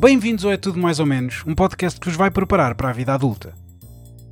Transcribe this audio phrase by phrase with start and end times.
[0.00, 2.92] Bem-vindos ao É Tudo Mais ou Menos, um podcast que vos vai preparar para a
[2.92, 3.52] vida adulta.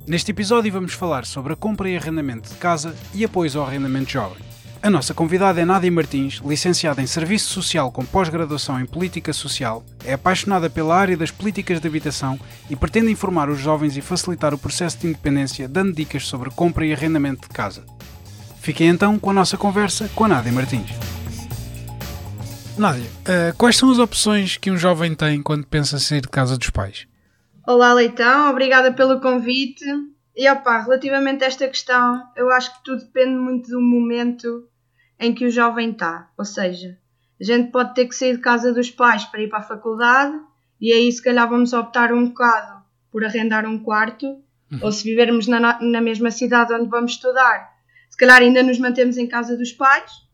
[0.07, 4.09] Neste episódio vamos falar sobre a compra e arrendamento de casa e apoios ao arrendamento
[4.09, 4.39] jovem.
[4.81, 9.85] A nossa convidada é Nádia Martins, licenciada em Serviço Social com pós-graduação em Política Social,
[10.03, 14.55] é apaixonada pela área das políticas de habitação e pretende informar os jovens e facilitar
[14.55, 17.83] o processo de independência dando dicas sobre compra e arrendamento de casa.
[18.59, 21.18] Fiquem então com a nossa conversa com a Nádia Martins.
[22.79, 26.57] Nádia, uh, quais são as opções que um jovem tem quando pensa sair de casa
[26.57, 27.05] dos pais?
[27.67, 29.83] Olá, Leitão, obrigada pelo convite.
[30.33, 34.65] E opá, relativamente a esta questão, eu acho que tudo depende muito do momento
[35.19, 36.29] em que o jovem está.
[36.37, 36.97] Ou seja,
[37.39, 40.39] a gente pode ter que sair de casa dos pais para ir para a faculdade
[40.79, 44.25] e aí se calhar vamos optar um bocado por arrendar um quarto,
[44.71, 44.79] uhum.
[44.81, 47.73] ou se vivermos na, na mesma cidade onde vamos estudar,
[48.09, 50.29] se calhar ainda nos mantemos em casa dos pais.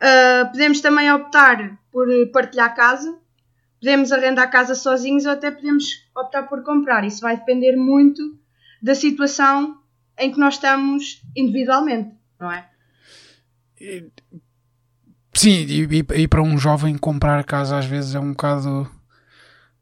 [0.00, 3.18] Uh, podemos também optar por partilhar casa,
[3.80, 7.04] podemos arrendar casa sozinhos ou até podemos optar por comprar.
[7.04, 8.38] Isso vai depender muito
[8.82, 9.78] da situação
[10.18, 12.68] em que nós estamos individualmente, não é?
[15.32, 18.90] Sim, e, e, para um jovem comprar casa às vezes é um bocado.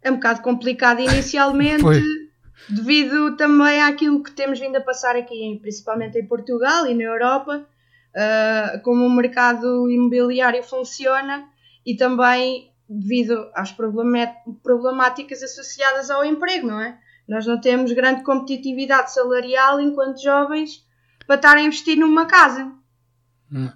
[0.01, 1.83] É um bocado complicado inicialmente,
[2.71, 7.67] devido também àquilo que temos vindo a passar aqui, principalmente em Portugal e na Europa,
[8.15, 11.49] uh, como o mercado imobiliário funciona
[11.89, 13.75] e também devido às
[14.63, 16.99] problemáticas associadas ao emprego, não é?
[17.27, 20.87] Nós não temos grande competitividade salarial enquanto jovens
[21.27, 22.71] para estar a investir numa casa.
[23.51, 23.71] Hum.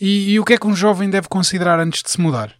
[0.00, 2.52] E, e, o que é que um jovem deve considerar antes de se mudar?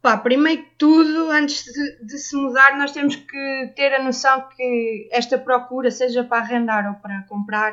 [0.00, 4.48] Pá, primeiro que tudo, antes de, de, se mudar, nós temos que ter a noção
[4.54, 7.72] que esta procura, seja para arrendar ou para comprar,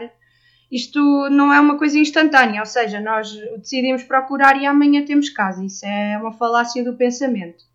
[0.72, 5.66] isto não é uma coisa instantânea, ou seja, nós decidimos procurar e amanhã temos casa.
[5.66, 7.66] Isso é uma falácia do pensamento.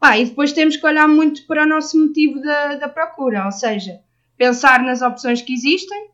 [0.00, 3.52] Pá, e depois temos que olhar muito para o nosso motivo da, da procura, ou
[3.52, 4.00] seja,
[4.36, 6.10] pensar nas opções que existem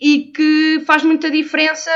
[0.00, 1.90] e que faz muita diferença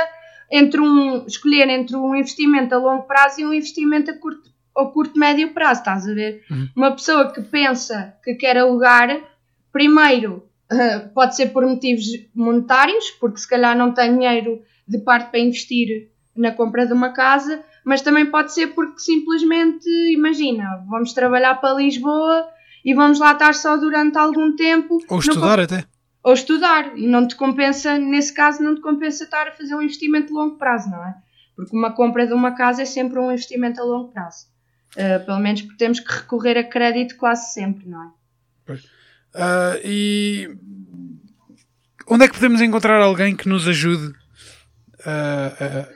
[0.51, 4.91] entre um escolher entre um investimento a longo prazo e um investimento a curto ou
[4.91, 6.45] curto médio prazo, estás a ver?
[6.51, 6.69] Uhum.
[6.75, 9.23] Uma pessoa que pensa que quer alugar,
[9.71, 10.49] primeiro
[11.15, 16.11] pode ser por motivos monetários, porque se calhar não tem dinheiro de parte para investir
[16.37, 21.75] na compra de uma casa, mas também pode ser porque simplesmente, imagina, vamos trabalhar para
[21.75, 22.47] Lisboa
[22.85, 24.99] e vamos lá estar só durante algum tempo.
[25.09, 25.85] Ou estudar até
[26.23, 26.97] ou estudar.
[26.97, 30.33] E não te compensa, nesse caso, não te compensa estar a fazer um investimento de
[30.33, 31.15] longo prazo, não é?
[31.57, 34.47] Porque uma compra de uma casa é sempre um investimento a longo prazo.
[34.93, 38.11] Uh, pelo menos porque temos que recorrer a crédito quase sempre, não é?
[39.35, 40.57] Uh, e
[42.09, 44.13] onde é que podemos encontrar alguém que nos ajude
[45.01, 45.87] uh,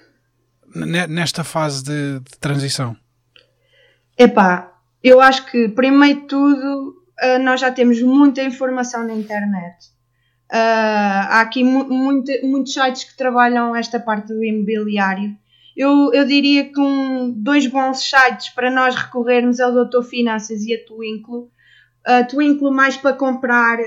[1.09, 2.97] nesta fase de, de, transição?
[4.19, 6.95] Epá, eu acho que primeiro de tudo
[7.43, 9.97] nós já temos muita informação na internet.
[10.53, 15.37] Uh, há aqui mu muito, muitos sites que trabalham esta parte do imobiliário.
[15.77, 20.63] Eu, eu diria que um, dois bons sites para nós recorrermos é o Doutor Finanças
[20.63, 21.51] e a Twinklo.
[22.07, 23.79] A Twinklo mais para comprar,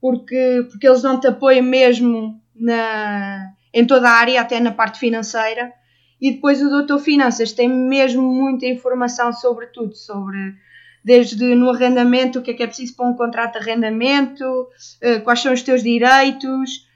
[0.00, 5.72] porque, porque eles dão-te apoio mesmo na, em toda a área, até na parte financeira.
[6.20, 10.54] E depois o Doutor Finanças tem mesmo muita informação sobre tudo, sobre
[11.02, 14.68] desde no arrendamento, o que é que é preciso para um contrato de arrendamento,
[15.00, 16.86] eh, quais são os teus direitos,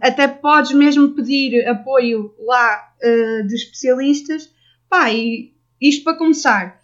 [0.00, 4.50] até podes mesmo pedir apoio lá eh, de especialistas.
[4.88, 6.80] Pá, e isto para começar.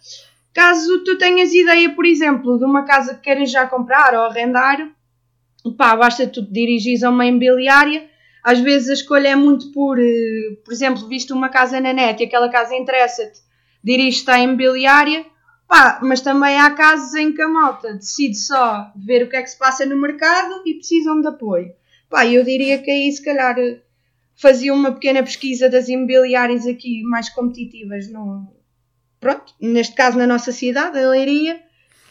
[0.59, 4.91] Caso tu tenhas ideia, por exemplo, de uma casa que queiras já comprar ou arrendar,
[5.77, 8.09] pá, basta tu te dirigires a uma imobiliária.
[8.43, 12.21] Às vezes a escolha é muito por, eh, por exemplo, visto uma casa na net
[12.21, 13.39] e aquela casa interessa-te,
[13.81, 15.25] diriges-te à imobiliária,
[15.65, 19.41] Pá, mas também há casos em que a malta decide só ver o que é
[19.41, 21.71] que se passa no mercado e precisam de apoio.
[22.09, 23.55] Pá, eu diria que aí se calhar
[24.35, 28.58] fazia uma pequena pesquisa das imobiliárias aqui mais competitivas no,
[29.19, 31.61] pronto, neste caso na nossa cidade, em Leiria,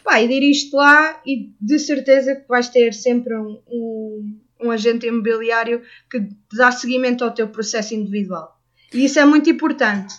[0.04, 5.06] pá, e dirige-te lá e de certeza que vais ter sempre um, um, um agente
[5.06, 8.58] imobiliário que dá seguimento ao teu processo individual.
[8.92, 10.14] E isso é muito importante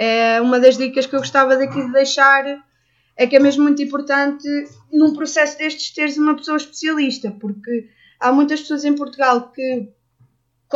[0.00, 2.64] é uma das dicas que eu gostava daqui de deixar
[3.14, 4.48] é que é mesmo muito importante
[4.90, 7.86] num processo destes teres uma pessoa especialista, porque
[8.18, 9.90] há muitas pessoas em Portugal que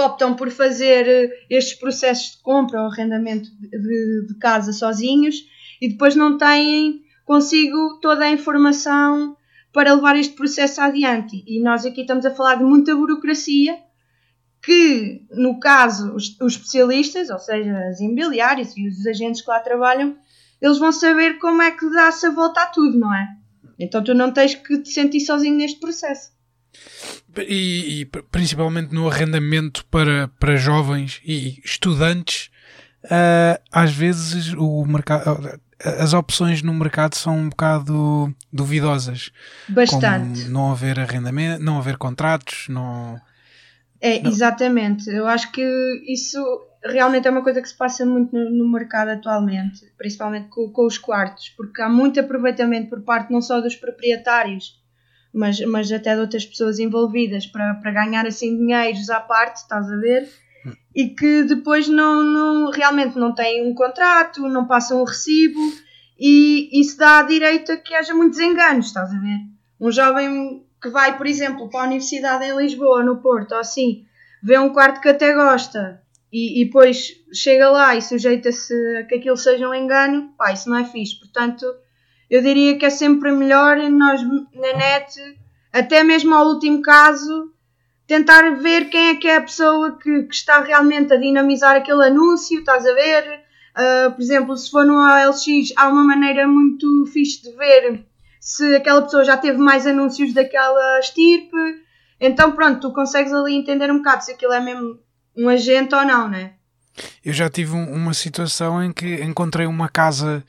[0.00, 5.36] optam por fazer estes processos de compra ou arrendamento de, de casa sozinhos
[5.80, 9.36] e depois não têm consigo toda a informação
[9.72, 11.42] para levar este processo adiante.
[11.46, 13.76] E nós aqui estamos a falar de muita burocracia
[14.62, 19.60] que, no caso, os, os, especialistas, ou seja, as imobiliárias e os agentes que lá
[19.60, 20.16] trabalham,
[20.60, 23.28] eles vão saber como é que dá-se a volta a tudo, não é?
[23.78, 26.33] Então tu não tens que te sentir sozinho neste processo.
[27.36, 32.50] E, e principalmente no arrendamento para, para jovens e estudantes,
[33.04, 39.30] uh, às vezes o mercado, as opções no mercado são um bocado duvidosas.
[39.68, 40.48] Bastante.
[40.48, 43.20] Não haver arrendamento, não haver contratos, não.
[44.00, 44.30] É, não.
[44.30, 45.10] exatamente.
[45.10, 45.62] Eu acho que
[46.06, 46.38] isso
[46.84, 50.86] realmente é uma coisa que se passa muito no, no mercado atualmente, principalmente com, com,
[50.86, 54.82] os quartos, porque há muito aproveitamento por parte não só dos proprietários,
[55.34, 59.90] mas, mas até de outras pessoas envolvidas para, para ganhar assim dinheiros à parte, estás
[59.90, 60.28] a ver?
[60.94, 65.60] E que depois não, não realmente não têm um contrato, não passam o recibo
[66.18, 69.40] e isso dá direito a que haja muitos enganos, estás a ver?
[69.80, 74.04] Um jovem que vai, por exemplo, para a Universidade em Lisboa, no Porto, ou assim,
[74.42, 76.00] vê um quarto que até gosta
[76.32, 80.70] e, e depois chega lá e sujeita-se a que aquilo seja um engano, pá, isso
[80.70, 81.18] não é fixe.
[81.18, 81.66] Portanto,
[82.30, 85.20] eu diria que é sempre melhor nós na net,
[85.72, 87.52] até mesmo ao último caso,
[88.06, 92.06] tentar ver quem é que é a pessoa que, que está realmente a dinamizar aquele
[92.06, 93.40] anúncio, estás a ver?
[93.74, 98.04] Uh, por exemplo, se for no OLX, há uma maneira muito fixe de ver
[98.44, 101.56] se aquela pessoa já teve mais anúncios daquela estirpe.
[102.20, 104.98] Então, pronto, tu consegues ali entender um bocado se aquilo é mesmo
[105.36, 106.52] um agente ou não, né?
[107.24, 110.44] Eu já tive um, uma situação em que encontrei uma casa,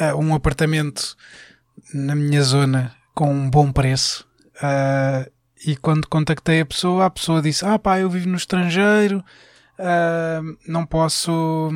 [0.00, 1.16] uh, um apartamento
[1.92, 4.26] na minha zona com um bom preço.
[4.56, 5.30] Uh,
[5.66, 9.24] e quando contactei a pessoa, a pessoa disse: Ah, pá, eu vivo no estrangeiro,
[9.78, 11.70] uh, não posso.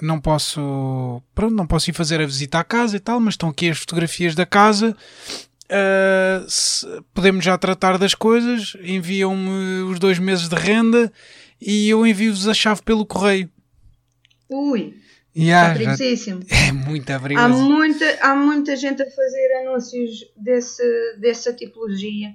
[0.00, 1.22] Não posso.
[1.34, 3.78] Pronto, não posso ir fazer a visita à casa e tal, mas estão aqui as
[3.78, 4.96] fotografias da casa.
[5.66, 8.76] Uh, podemos já tratar das coisas.
[8.82, 11.12] Enviam-me os dois meses de renda
[11.60, 13.50] e eu envio-vos a chave pelo correio.
[14.48, 14.94] Ui!
[15.36, 16.40] Yeah, perigosíssimo.
[16.50, 17.46] É muito perigoso.
[17.46, 22.34] Há muita, há muita gente a fazer anúncios desse, dessa tipologia.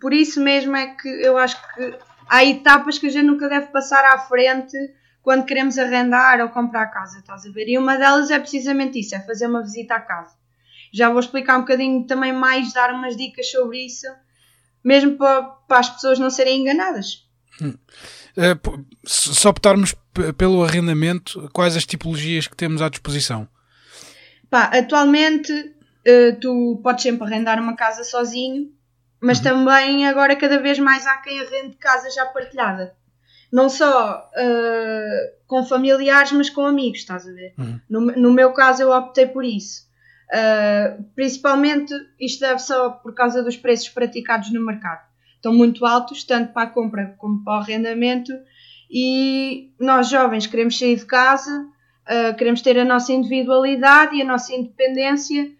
[0.00, 1.98] Por isso mesmo é que eu acho que
[2.28, 4.76] há etapas que a gente nunca deve passar à frente
[5.22, 7.68] quando queremos arrendar ou comprar casa, estás a ver?
[7.68, 10.36] E uma delas é precisamente isso, é fazer uma visita à casa.
[10.92, 14.06] Já vou explicar um bocadinho também mais, dar umas dicas sobre isso,
[14.84, 17.26] mesmo para, para as pessoas não serem enganadas.
[17.60, 17.74] Hum.
[18.36, 19.96] Uh, só optarmos
[20.36, 23.48] pelo arrendamento, quais as tipologias que temos à disposição?
[24.50, 28.70] Pá, atualmente uh, tu podes sempre arrendar uma casa sozinho,
[29.20, 29.44] mas uhum.
[29.44, 32.94] também agora cada vez mais há quem arrende casa já partilhada.
[33.52, 37.54] Não só uh, com familiares, mas com amigos, estás a ver?
[37.58, 37.80] Uhum.
[37.88, 39.86] No, no meu caso eu optei por isso.
[40.26, 45.06] Uh, principalmente isto deve só por causa dos preços praticados no mercado
[45.46, 48.32] estão muito altos, tanto para a compra como para o arrendamento,
[48.90, 51.66] e nós jovens queremos sair de casa,
[52.06, 55.50] uh, queremos ter a nossa individualidade e a nossa independência,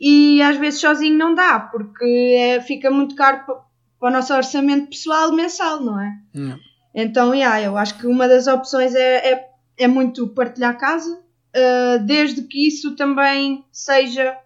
[0.00, 4.88] e às vezes sozinho não dá, porque é, fica muito caro para, o nosso orçamento
[4.88, 6.12] pessoal mensal, não é?
[6.34, 6.58] Não.
[6.94, 9.48] Então, yeah, eu acho que uma das opções é, é,
[9.78, 14.36] é muito partilhar casa, uh, desde que isso também seja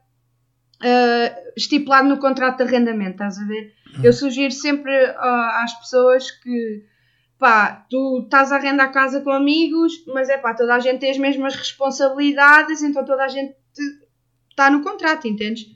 [0.82, 3.72] uh, estipulado no contrato de arrendamento, estás a ver?
[4.02, 6.84] Eu sugiro sempre uh, às pessoas que
[7.38, 11.10] pá, tu estás a arrendar casa com amigos, mas é pá, toda a gente tem
[11.10, 13.54] as mesmas responsabilidades, então toda a gente
[14.50, 15.66] está no contrato, entendes?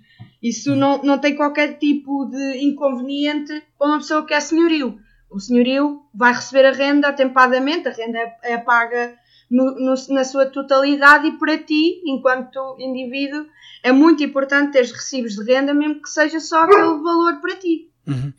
[0.42, 4.98] Isso não, não tem qualquer tipo de inconveniente para uma pessoa que é senhorio.
[5.30, 9.16] O senhorio vai receber a renda atempadamente, a renda é, é paga
[9.50, 13.46] no, no, na sua totalidade e para ti, enquanto indivíduo,
[13.82, 17.90] é muito importante ter recibos de renda, mesmo que seja só aquele valor para ti.
[18.06, 18.32] Uhum.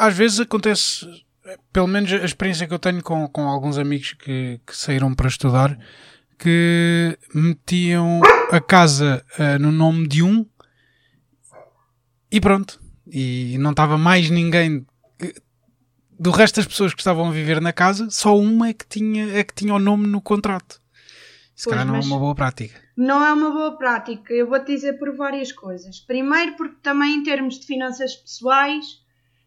[0.00, 1.06] Às vezes acontece,
[1.72, 5.28] pelo menos a experiência que eu tenho com, com alguns amigos que, que saíram para
[5.28, 5.78] estudar,
[6.38, 8.20] que metiam
[8.50, 10.46] a casa uh, no nome de um
[12.30, 12.80] e pronto.
[13.06, 14.86] E não estava mais ninguém
[16.22, 19.36] do resto das pessoas que estavam a viver na casa, só uma é que tinha,
[19.36, 20.80] é que tinha o nome no contrato.
[21.52, 22.80] Se calhar não é uma boa prática.
[22.96, 25.98] Não é uma boa prática, eu vou-te dizer por várias coisas.
[25.98, 28.84] Primeiro, porque também em termos de finanças pessoais,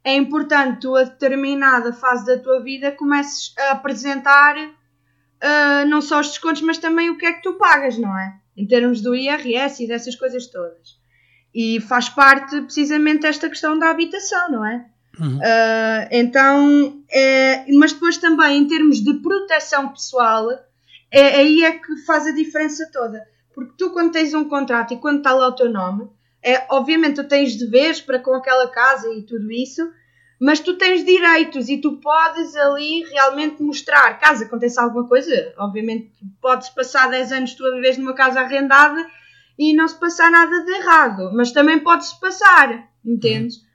[0.05, 6.19] é importante tu, a determinada fase da tua vida, comeces a apresentar uh, não só
[6.19, 8.35] os descontos, mas também o que é que tu pagas, não é?
[8.55, 10.99] Em termos do IRS e dessas coisas todas.
[11.53, 14.85] E faz parte precisamente desta questão da habitação, não é?
[15.19, 15.37] Uhum.
[15.37, 20.51] Uh, então, é, mas depois também em termos de proteção pessoal,
[21.09, 23.25] é, aí é que faz a diferença toda.
[23.55, 26.07] Porque tu, quando tens um contrato e quando está lá o teu nome,
[26.45, 29.81] é, obviamente tu tens deveres para com aquela casa e tudo isso,
[30.39, 34.19] mas tu tens direitos e tu podes ali realmente mostrar.
[34.19, 39.03] Caso aconteça alguma coisa, obviamente pode-se passar 10 anos tu a viveres numa casa arrendada
[39.57, 43.65] e não se passar nada de errado, mas também pode-se passar, entendes?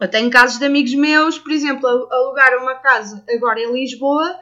[0.00, 4.36] Eu tenho casos de amigos meus, por exemplo, alugaram uma casa agora em Lisboa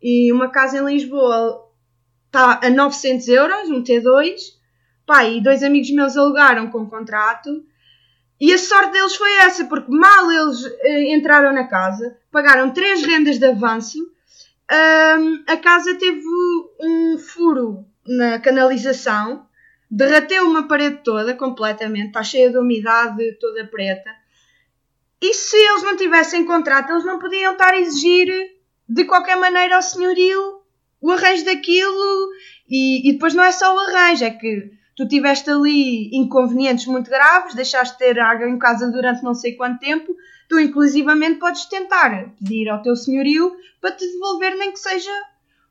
[0.00, 1.68] e uma casa em Lisboa
[2.26, 4.59] está a 900 euros, um T2.
[5.10, 7.66] Pá, e dois amigos meus alugaram com contrato.
[8.40, 13.02] E a sorte deles foi essa, porque mal eles eh, entraram na casa, pagaram três
[13.02, 13.98] rendas de avanço,
[15.48, 16.22] a casa teve
[16.78, 19.44] um furo na canalização,
[19.90, 24.14] derreteu uma parede toda completamente, está cheia de umidade, toda preta.
[25.20, 28.28] E se eles não tivessem contrato, eles não podiam estar a exigir
[28.88, 30.60] de qualquer maneira ao senhorio
[31.00, 32.30] o arranjo daquilo.
[32.68, 37.08] E, e depois não é só o arranjo, é que tu tiveste ali inconvenientes muito
[37.08, 40.14] graves, deixaste de ter água em casa durante não sei quanto tempo,
[40.48, 45.10] tu inclusivamente podes tentar pedir ao teu senhorio para te devolver nem que seja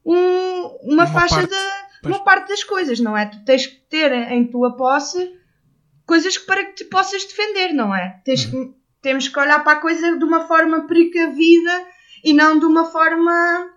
[0.03, 0.15] um,
[0.83, 1.55] uma, uma, faixa parte,
[2.01, 3.27] de uma parte das coisas, não é?
[3.27, 5.38] Tu tens que ter em tua posse
[6.05, 8.19] coisas para que te possas defender, não é?
[8.25, 11.86] Tens uhum temos que olhar para a coisa de uma forma precavida
[12.24, 13.69] e não de uma forma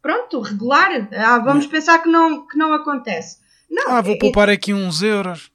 [0.00, 1.08] pronto, regular.
[1.12, 3.38] Ah, vamos pensar que não, que não acontece.
[3.70, 5.50] Não, ah, vou é, poupar aqui uns euros.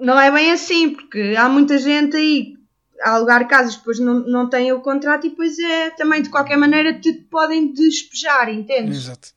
[0.00, 2.54] Não é bem assim, porque há muita gente aí
[3.02, 6.56] a alugar casas, depois não, não tem o contrato e depois é também de qualquer
[6.56, 8.96] maneira te podem despejar, entendes?
[8.96, 9.28] Exato.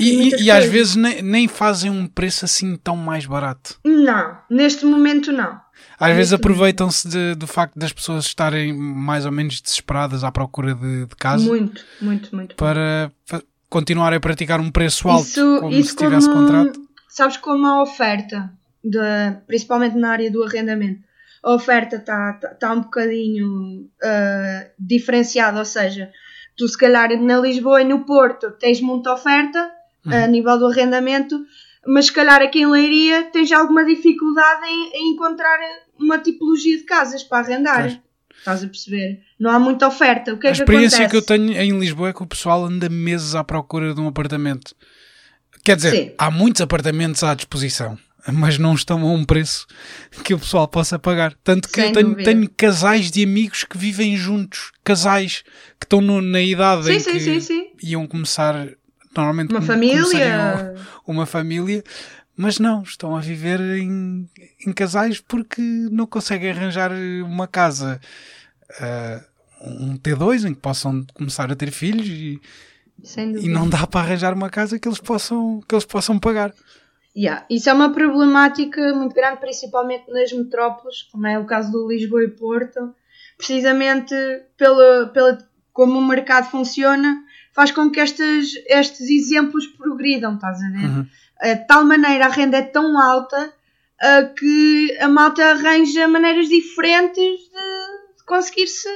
[0.00, 3.78] E, e, e às vezes nem, nem fazem um preço assim tão mais barato.
[3.84, 5.60] Não, neste momento não.
[5.98, 11.06] Às vezes aproveitam-se do facto das pessoas estarem mais ou menos desesperadas à procura de,
[11.06, 11.44] de casa.
[11.44, 12.54] Muito, muito, muito.
[12.56, 16.85] Para, para continuarem a praticar um preço alto, isso, como isso se tivesse como, contrato.
[17.16, 18.52] Sabes como a oferta,
[18.84, 18.98] de,
[19.46, 21.00] principalmente na área do arrendamento,
[21.42, 26.12] a oferta está tá, tá um bocadinho uh, diferenciada, ou seja,
[26.58, 29.72] tu se calhar na Lisboa e no Porto tens muita oferta
[30.04, 30.12] uhum.
[30.12, 31.42] a nível do arrendamento,
[31.86, 35.58] mas se calhar aqui em Leiria tens alguma dificuldade em, em encontrar
[35.98, 37.98] uma tipologia de casas para arrendar.
[38.36, 39.22] Estás a perceber?
[39.40, 40.34] Não há muita oferta.
[40.34, 41.26] O que é a que experiência acontece?
[41.26, 44.06] que eu tenho em Lisboa é que o pessoal anda meses à procura de um
[44.06, 44.76] apartamento.
[45.66, 46.12] Quer dizer, Sim.
[46.16, 47.98] há muitos apartamentos à disposição,
[48.32, 49.66] mas não estão a um preço
[50.22, 51.34] que o pessoal possa pagar.
[51.42, 55.42] Tanto que eu tenho, tenho, casais de amigos que vivem juntos, casais
[55.80, 58.68] que estão no, na idade sim, em sim, que iam começar
[59.16, 60.74] normalmente uma família.
[61.04, 61.82] Uma família,
[62.36, 64.30] mas não, estão a viver em,
[64.64, 66.92] em casais porque não conseguem arranjar
[67.24, 68.00] uma casa,
[68.70, 69.24] uh,
[69.68, 72.40] um T2 em que possam começar a ter filhos e,
[73.18, 76.52] e não dá para arranjar uma casa que eles possam, que eles possam pagar.
[77.16, 77.46] Yeah.
[77.48, 82.24] Isso é uma problemática muito grande, principalmente nas metrópoles, como é o caso do Lisboa
[82.24, 82.94] e Porto,
[83.38, 84.14] precisamente
[84.56, 85.38] pela, pela,
[85.72, 87.22] como o mercado funciona,
[87.54, 90.86] faz com que estes, estes exemplos progridam, estás a ver?
[90.86, 91.06] Uhum.
[91.42, 93.50] De tal maneira a renda é tão alta
[94.02, 98.88] uh, que a malta arranja maneiras diferentes de, de conseguir se,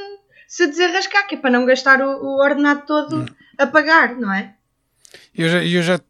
[0.46, 3.26] se desarrascar, que é para não gastar o, o ordenado todo uhum.
[3.58, 4.54] A pagar, não é?
[5.34, 6.00] Eu já, eu já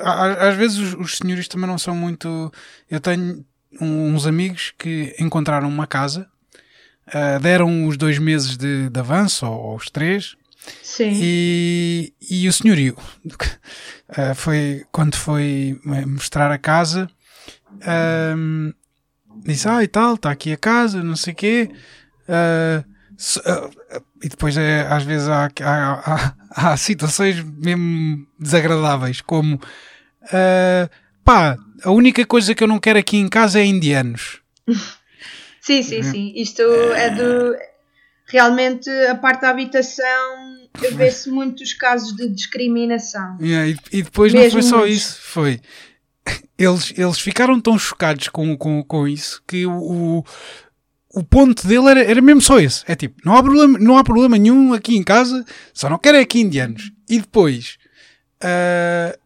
[0.00, 2.52] às vezes os, os senhores também não são muito.
[2.90, 3.44] Eu tenho
[3.80, 6.28] uns amigos que encontraram uma casa,
[7.08, 10.36] uh, deram os dois meses de, de avanço, ou, ou os três,
[10.82, 11.12] Sim.
[11.14, 17.08] E, e o senhorio uh, foi quando foi mostrar a casa
[17.74, 18.74] uh,
[19.44, 21.70] disse ah e tal está aqui a casa não sei o quê
[22.28, 22.84] uh,
[24.22, 29.60] e depois é, às vezes há, há, há, há, situações mesmo desagradáveis como
[31.24, 34.40] pá a única coisa que eu não quero aqui em casa é indianos
[35.60, 36.62] sim sim sim isto
[36.94, 37.56] é do
[38.26, 40.58] realmente a parte da habitação
[40.92, 43.38] vê-se muitos casos de discriminação.
[43.40, 45.60] Yeah, e, e, depois Mesmo não foi só isso, foi.
[46.58, 49.72] Eles, eles ficaram tão chocados com, com, com isso que o,
[50.18, 50.24] o
[51.22, 52.84] ponto dele era, era mesmo só esse.
[52.86, 56.18] É tipo, não há, problema, não há problema nenhum aqui em casa, só não quero
[56.18, 56.92] é aqui indianos.
[57.08, 57.78] E depois,
[58.42, 59.18] uh,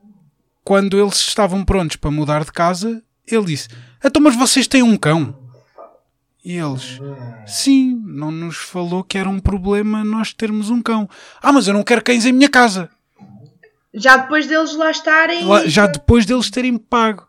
[0.65, 3.69] quando eles estavam prontos para mudar de casa, ele disse:
[4.05, 5.37] Então, mas vocês têm um cão?
[6.45, 6.99] E eles,
[7.47, 11.09] sim, não nos falou que era um problema nós termos um cão.
[11.41, 12.91] Ah, mas eu não quero cães em minha casa.
[13.95, 15.45] Já depois deles lá estarem.
[15.45, 17.29] Lá, já depois deles terem pago.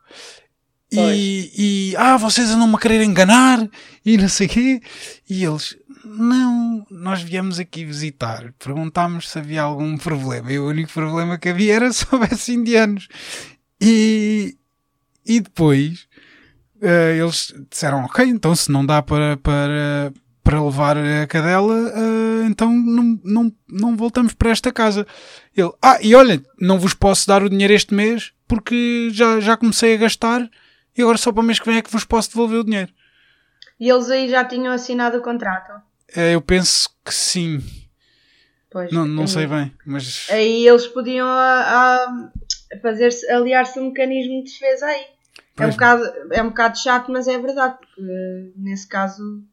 [0.93, 3.67] E, e, ah, vocês andam-me a querer enganar
[4.05, 4.81] e não sei o quê.
[5.29, 10.51] E eles, não, nós viemos aqui visitar, perguntámos se havia algum problema.
[10.51, 13.07] E o único problema que havia era se houvesse indianos.
[13.81, 14.55] E,
[15.25, 16.07] e depois
[16.81, 22.45] uh, eles disseram, ok, então se não dá para, para, para levar a cadela, uh,
[22.45, 25.07] então não, não, não voltamos para esta casa.
[25.55, 29.57] Ele, ah, e olha, não vos posso dar o dinheiro este mês porque já, já
[29.57, 30.49] comecei a gastar
[30.97, 32.91] e agora só para o mês que vem é que vos posso devolver o dinheiro.
[33.79, 35.81] E eles aí já tinham assinado o contrato?
[36.15, 37.61] É, eu penso que sim.
[38.69, 40.27] Pois, não não sei bem, mas.
[40.29, 45.05] Aí eles podiam a, a fazer aliar-se um mecanismo de defesa aí.
[45.57, 49.43] É um, bocado, é um bocado chato, mas é verdade, porque nesse caso.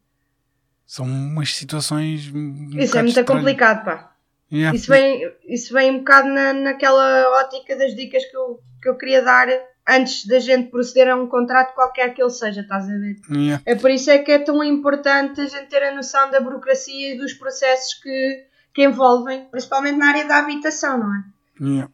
[0.87, 2.31] São umas situações.
[2.33, 4.17] Um isso é muito complicado, pá.
[4.51, 4.77] Yeah.
[4.77, 8.97] Isso, vem, isso vem um bocado na, naquela ótica das dicas que eu, que eu
[8.97, 9.47] queria dar
[9.91, 13.17] antes da gente proceder a um contrato qualquer que ele seja, estás a ver?
[13.29, 13.63] Yeah.
[13.67, 17.15] É por isso é que é tão importante a gente ter a noção da burocracia
[17.15, 21.25] e dos processos que, que envolvem, principalmente na área da habitação, não é?
[21.61, 21.93] Yeah.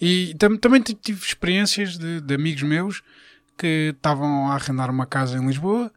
[0.00, 3.02] E tam também tive experiências de, de amigos meus
[3.56, 5.92] que estavam a arrendar uma casa em Lisboa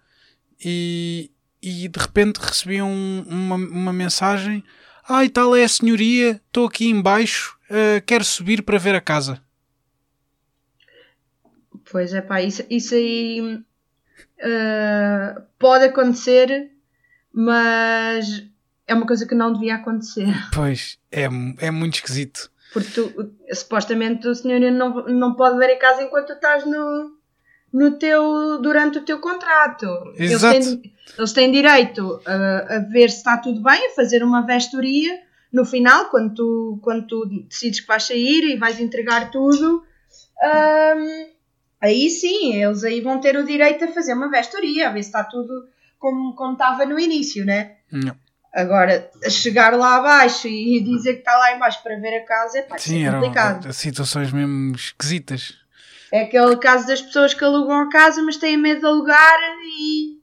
[0.63, 1.31] e,
[1.61, 2.91] e de repente recebiam
[3.27, 4.63] uma, uma mensagem:
[5.07, 9.01] Ah, e tal é a senhoria, estou aqui embaixo, uh, quero subir para ver a
[9.01, 9.41] casa.
[11.91, 13.63] Pois é, pá, isso, isso aí uh,
[15.57, 16.71] pode acontecer,
[17.33, 18.45] mas
[18.87, 20.27] é uma coisa que não devia acontecer.
[20.53, 21.27] Pois, é,
[21.59, 22.51] é muito esquisito.
[22.73, 27.11] Porque tu, supostamente o senhor não, não pode ver a casa enquanto tu estás no,
[27.73, 29.87] no teu, durante o teu contrato.
[30.15, 30.55] Exato.
[30.55, 34.45] Eles têm, eles têm direito a, a, ver se está tudo bem, a fazer uma
[34.45, 35.19] vestoria
[35.51, 39.83] no final, quando tu, quando tu decides que vais sair e vais entregar tudo.
[40.43, 41.30] Um,
[41.81, 45.09] aí sim, eles aí vão ter o direito a fazer uma vestoria, a ver se
[45.09, 47.77] está tudo como, como estava no início, né?
[47.91, 48.15] Não.
[48.53, 52.61] Agora, chegar lá abaixo e dizer que está lá embaixo para ver a casa é,
[52.63, 53.63] pá, Sim, é complicado.
[53.63, 55.55] Eram situações mesmo esquisitas.
[56.11, 59.39] É aquele caso das pessoas que alugam a casa, mas têm medo de alugar
[59.79, 60.19] e,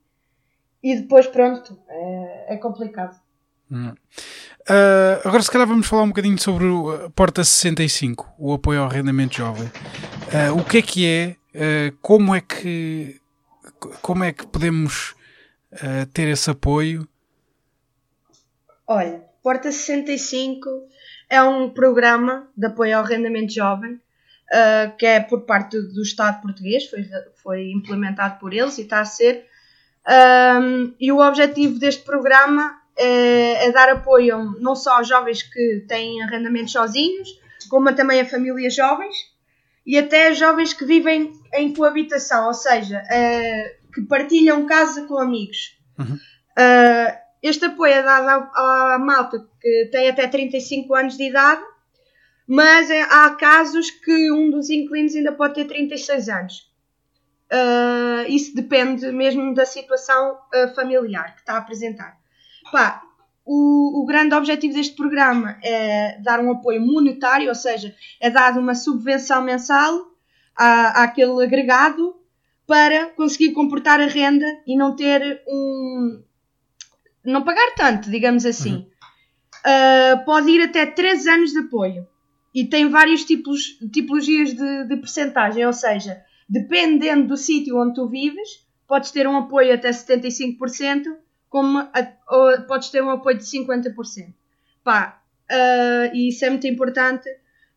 [0.83, 3.19] e depois, pronto, é, é complicado.
[3.71, 3.93] Hum.
[4.69, 8.87] Uh, agora, se calhar, vamos falar um bocadinho sobre o Porta 65, o apoio ao
[8.87, 9.65] arrendamento jovem.
[9.65, 11.35] Uh, o que é que é?
[11.53, 13.19] Uh, como é que
[14.01, 15.15] como é que podemos
[16.13, 17.07] ter esse apoio?
[18.87, 20.67] Olha, Porta 65
[21.29, 24.01] é um programa de apoio ao arrendamento jovem
[24.49, 27.07] uh, que é por parte do Estado português, foi,
[27.41, 29.45] foi implementado por eles e está a ser.
[30.07, 35.85] Um, e o objetivo deste programa é, é, dar apoio não só aos jovens que
[35.87, 37.29] têm arrendamentos sozinhos,
[37.69, 39.15] como também a famílias jovens
[39.85, 45.77] e até jovens que vivem em coabitação, ou seja, uh, que partilham casa com amigos.
[45.97, 46.15] Uhum.
[46.15, 51.61] Uh, este apoio é dado à, à malta que tem até 35 anos de idade,
[52.47, 56.69] mas é, há casos que um dos inquilinos ainda pode ter 36 anos.
[57.51, 60.37] Uh, isso depende mesmo da situação
[60.75, 62.17] familiar que está a apresentar.
[62.71, 63.01] Pá,
[63.51, 68.59] o, o, grande objetivo deste programa é dar um apoio monetário, ou seja, é dado
[68.59, 70.05] uma subvenção mensal
[70.55, 72.15] à, àquele agregado
[72.67, 76.21] para conseguir comportar a renda e não ter um,
[77.25, 78.75] não pagar tanto, digamos assim.
[78.75, 78.85] Uhum.
[79.65, 82.07] Uh, pode ir até 3 anos de apoio.
[82.53, 88.07] E tem várias tipos, tipologias de, de percentagem, ou seja, dependendo do sítio onde tu
[88.07, 91.05] vives, podes ter um apoio até 75%,
[91.49, 94.33] como a, ou podes ter um apoio de 50%.
[94.83, 97.29] Pá, uh, e isso é muito importante,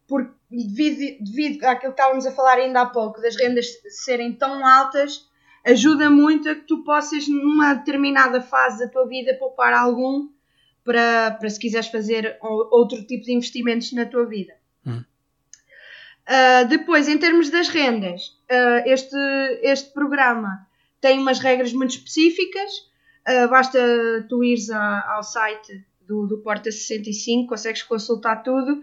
[0.06, 3.66] porque devido, devido àquilo que estávamos a falar ainda há pouco, das rendas
[4.04, 5.26] serem tão altas,
[5.64, 10.28] ajuda muito a que tu possas, numa determinada fase da tua vida, poupar algum
[10.84, 14.54] para, para se quiseres fazer outro tipo de investimentos na tua vida.
[14.86, 15.04] Hum.
[16.28, 19.16] Uh, depois, em termos das rendas, uh, este,
[19.62, 20.66] este programa
[21.00, 22.90] tem umas regras muito específicas.
[23.28, 23.78] Uh, basta
[24.28, 28.82] tu ires a, ao site do, do Porta 65, consegues consultar tudo,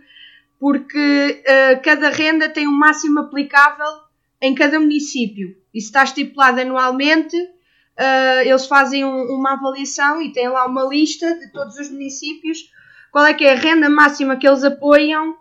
[0.59, 1.43] porque
[1.83, 3.85] cada renda tem um máximo aplicável
[4.41, 5.55] em cada município.
[5.73, 7.35] Isso está estipulado anualmente.
[7.35, 12.71] Uh, eles fazem um, uma avaliação e têm lá uma lista de todos os municípios.
[13.11, 15.37] Qual é que é a renda máxima que eles apoiam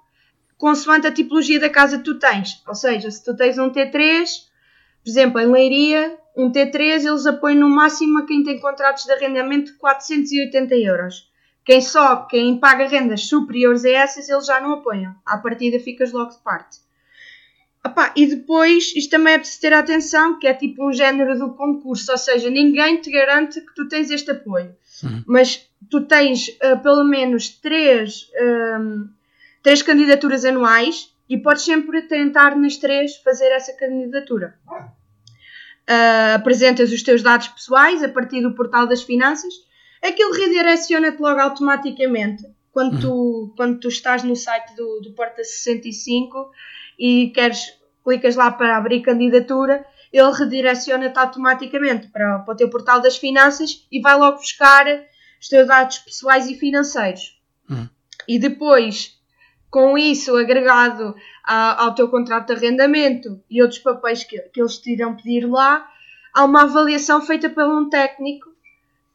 [0.59, 2.61] consoante a tipologia da casa que tu tens.
[2.67, 4.27] Ou seja, se tu tens um T3,
[5.03, 9.11] por exemplo, em Leiria, um T3 eles apoiam no máximo a quem tem contratos de
[9.11, 11.29] arrendamento de 480 euros.
[11.65, 15.15] Quem só, quem paga rendas superiores a essas, eles já não apoiam.
[15.27, 16.79] À partida ficas logo de parte.
[17.85, 21.55] Epá, e depois, isto também é preciso ter atenção, que é tipo um género do
[21.55, 24.75] concurso, ou seja, ninguém te garante que tu tens este apoio.
[25.03, 25.25] Uhum.
[25.27, 28.31] Mas tu tens uh, pelo menos três,
[28.81, 29.09] um,
[29.63, 34.55] três candidaturas anuais e podes sempre tentar nas três fazer essa candidatura.
[35.89, 39.55] Uh, apresentas os teus dados pessoais a partir do portal das finanças
[40.03, 43.01] aquilo redireciona-te logo automaticamente quando, uhum.
[43.01, 46.51] tu, quando tu estás no site do, do Porta 65
[46.99, 47.75] e queres,
[48.05, 53.87] clicas lá para abrir candidatura, ele redireciona-te automaticamente para, para o teu portal das finanças
[53.91, 54.87] e vai logo buscar
[55.41, 57.41] os teus dados pessoais e financeiros.
[57.69, 57.89] Uhum.
[58.29, 59.18] E depois,
[59.71, 64.79] com isso agregado a, ao teu contrato de arrendamento e outros papéis que, que eles
[64.79, 65.89] te irão pedir lá,
[66.35, 68.49] há uma avaliação feita por um técnico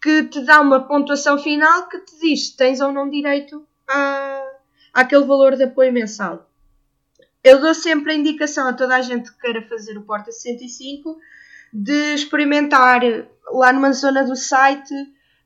[0.02, 4.44] que te dá uma pontuação final que te diz se tens ou não direito a,
[4.94, 6.50] àquele valor de apoio mensal.
[7.44, 11.18] Eu dou sempre a indicação a toda a gente que queira fazer o Porta 65
[11.74, 13.02] de experimentar
[13.52, 14.94] lá numa zona do site,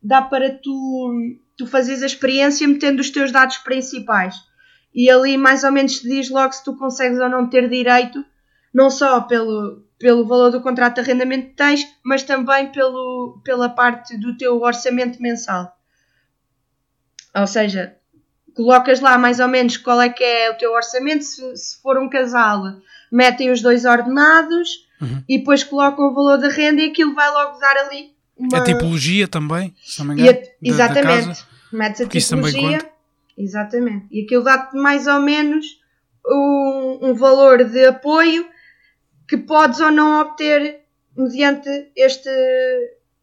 [0.04, 4.36] dá para tu, tu fazeres a experiência metendo os teus dados principais.
[4.97, 8.25] E ali mais ou menos te diz logo se tu consegues ou não ter direito,
[8.73, 13.69] não só pelo, pelo valor do contrato de arrendamento que tens, mas também pelo, pela
[13.69, 15.71] parte do teu orçamento mensal.
[17.36, 17.95] Ou seja,
[18.55, 21.99] colocas lá mais ou menos qual é que é o teu orçamento, se, se for
[21.99, 22.63] um casal,
[23.12, 25.23] metem os dois ordenados uhum.
[25.29, 28.57] e depois colocam o valor da renda e aquilo vai logo dar ali uma...
[28.57, 32.91] A tipologia também, se não me engano, a, Exatamente, metes a Porque tipologia,
[33.38, 35.65] exatamente, e aquilo dá-te mais ou menos
[36.26, 38.47] um, um valor de apoio
[39.28, 40.82] que podes ou não obter
[41.15, 42.30] mediante este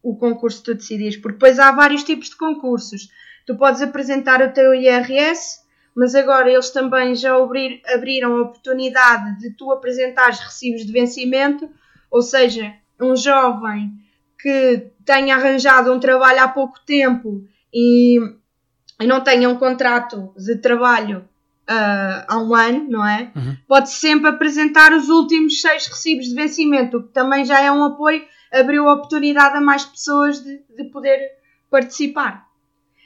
[0.03, 3.09] o concurso que tu decidires, porque depois há vários tipos de concursos.
[3.47, 5.61] Tu podes apresentar o teu IRS,
[5.95, 11.67] mas agora eles também já abrir, abriram a oportunidade de tu apresentares recibos de vencimento,
[12.11, 13.91] ou seja, um jovem
[14.39, 18.19] que tenha arranjado um trabalho há pouco tempo e,
[18.99, 21.27] e não tenha um contrato de trabalho
[21.69, 23.31] uh, há um ano, não é?
[23.35, 23.57] Uhum.
[23.67, 27.83] Pode sempre apresentar os últimos seis recibos de vencimento, o que também já é um
[27.83, 31.19] apoio, abriu a oportunidade a mais pessoas de, de poder
[31.69, 32.47] participar.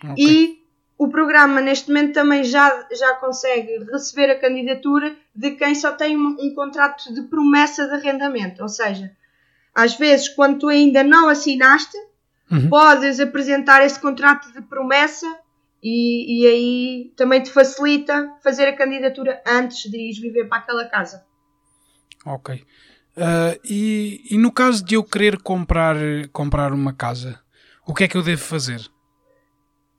[0.04, 0.14] Okay.
[0.18, 0.60] E
[0.98, 6.18] o programa neste momento também já, já consegue receber a candidatura de quem só tem
[6.18, 9.12] um, um contrato de promessa de arrendamento, ou seja,
[9.74, 11.98] às vezes quando tu ainda não assinaste,
[12.52, 12.70] uhum.
[12.70, 15.26] podes apresentar esse contrato de promessa
[15.82, 20.86] e, e aí também te facilita fazer a candidatura antes de ir viver para aquela
[20.86, 21.26] casa.
[22.26, 22.56] Ok.
[22.56, 25.96] Uh, e, e, no caso de eu querer comprar,
[26.32, 27.40] comprar uma casa,
[27.86, 28.80] o que é que eu devo fazer?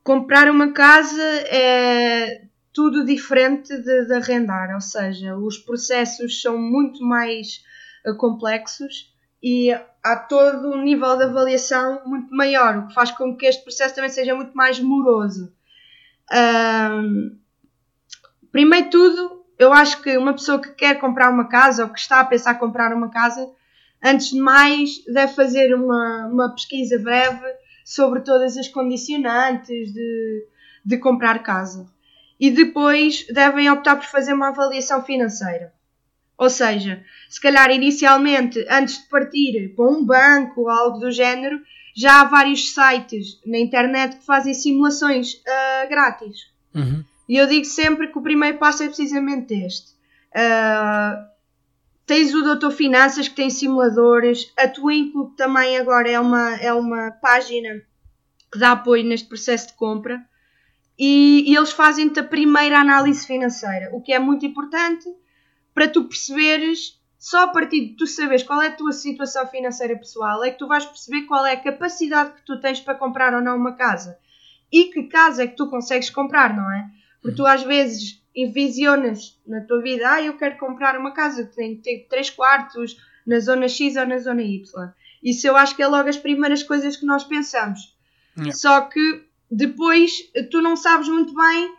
[0.02, 7.04] Comprar uma casa é tudo diferente de, de arrendar, ou seja, os processos são muito
[7.04, 7.62] mais
[8.06, 9.12] uh, complexos
[9.42, 9.70] e
[10.02, 13.94] há todo um nível de avaliação muito maior, o que faz com que este processo
[13.94, 15.52] também seja muito mais moroso.
[18.52, 21.98] Primeiro de tudo, eu acho que uma pessoa que quer comprar uma casa ou que
[21.98, 23.50] está a pensar comprar uma casa,
[24.02, 27.46] antes de mais, deve fazer uma, uma pesquisa breve
[27.84, 30.46] sobre todas as condicionantes de,
[30.84, 31.86] de comprar casa.
[32.38, 35.72] E depois devem optar por fazer uma avaliação financeira.
[36.38, 41.60] Ou seja, se calhar inicialmente, antes de partir para um banco ou algo do género,
[42.00, 46.50] já há vários sites na internet que fazem simulações uh, grátis.
[46.74, 47.04] Uhum.
[47.28, 49.92] E eu digo sempre que o primeiro passo é precisamente este.
[50.32, 51.28] Uh,
[52.06, 57.10] tens o Doutor Finanças que tem simuladores, a Twinkle também agora é uma, é uma
[57.10, 57.82] página
[58.50, 60.24] que dá apoio neste processo de compra
[60.98, 65.04] e, e eles fazem-te a primeira análise financeira, o que é muito importante
[65.74, 69.94] para tu perceberes só a partir de tu saberes qual é a tua situação financeira
[69.94, 73.34] pessoal é que tu vais perceber qual é a capacidade que tu tens para comprar
[73.34, 74.18] ou não uma casa.
[74.72, 76.90] E que casa é que tu consegues comprar, não é?
[77.20, 81.54] Porque tu às vezes envisionas na tua vida, ah, eu quero comprar uma casa que
[81.54, 84.64] tem que ter 3 quartos na zona X ou na zona Y.
[85.22, 87.94] Isso eu acho que é logo as primeiras coisas que nós pensamos.
[88.34, 88.56] Yeah.
[88.56, 91.74] Só que depois tu não sabes muito bem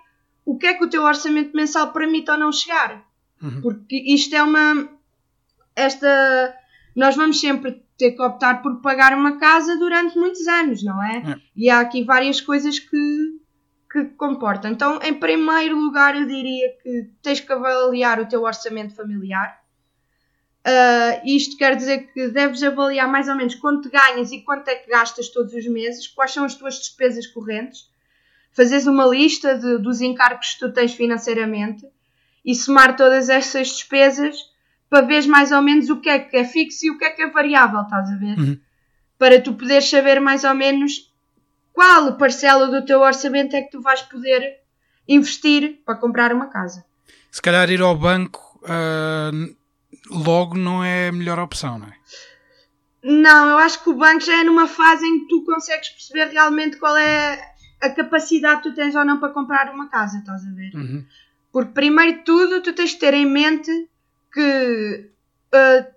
[0.45, 3.04] o que é que o teu orçamento mensal permite ou não chegar.
[3.41, 3.62] Uhum.
[3.62, 5.01] Porque isto é uma
[5.76, 6.56] esta
[6.96, 11.18] nós vamos sempre ter que optar por pagar uma casa durante muitos anos, não é?
[11.18, 11.36] é.
[11.56, 13.40] E há aqui várias coisas que,
[13.92, 14.72] que comportam.
[14.72, 19.62] Então, em primeiro lugar, eu diria que tens que avaliar o teu orçamento familiar.
[20.68, 24.76] Uh, isto quer dizer que deves avaliar mais ou menos quanto ganhas e quanto é
[24.76, 27.90] que gastas todos os meses, quais são as tuas despesas correntes,
[28.52, 31.88] fazes uma lista de, dos encargos que tu tens financeiramente
[32.46, 34.51] e somar todas essas despesas
[34.91, 37.12] para ver mais ou menos o que é que é fixo e o que é
[37.12, 38.38] que é variável, estás a ver?
[38.38, 38.60] Uhum.
[39.17, 41.10] Para tu poderes saber mais ou menos
[41.71, 44.60] qual parcela do teu orçamento é que tu vais poder
[45.08, 46.84] investir para comprar uma casa.
[47.32, 49.56] Se calhar ir ao banco uh,
[50.10, 51.93] logo não é a melhor opção, não é?
[53.01, 56.34] Não, eu acho que o banco já é numa fase em que tu consegues perceber
[56.34, 60.45] realmente qual é a capacidade que tu tens ou não para comprar uma casa, estás
[60.45, 60.75] a ver?
[60.75, 61.06] Uhum.
[61.49, 63.71] Porque, primeiro de tudo, tu tens de ter em mente
[64.34, 65.12] que
[65.54, 65.91] uh,